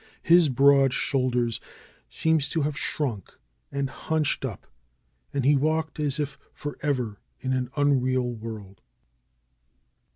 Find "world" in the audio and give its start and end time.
8.31-8.81